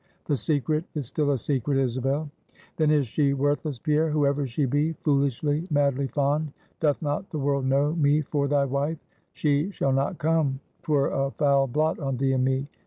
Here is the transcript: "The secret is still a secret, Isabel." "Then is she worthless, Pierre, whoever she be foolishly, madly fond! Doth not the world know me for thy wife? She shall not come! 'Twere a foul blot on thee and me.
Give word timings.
"The 0.25 0.35
secret 0.35 0.83
is 0.95 1.05
still 1.05 1.29
a 1.29 1.37
secret, 1.37 1.77
Isabel." 1.77 2.27
"Then 2.75 2.89
is 2.89 3.05
she 3.07 3.35
worthless, 3.35 3.77
Pierre, 3.77 4.09
whoever 4.09 4.47
she 4.47 4.65
be 4.65 4.93
foolishly, 4.93 5.67
madly 5.69 6.07
fond! 6.07 6.53
Doth 6.79 6.99
not 7.03 7.29
the 7.29 7.37
world 7.37 7.67
know 7.67 7.93
me 7.93 8.21
for 8.21 8.47
thy 8.47 8.65
wife? 8.65 8.97
She 9.33 9.69
shall 9.69 9.93
not 9.93 10.17
come! 10.17 10.59
'Twere 10.81 11.11
a 11.11 11.29
foul 11.29 11.67
blot 11.67 11.99
on 11.99 12.17
thee 12.17 12.33
and 12.33 12.43
me. 12.43 12.67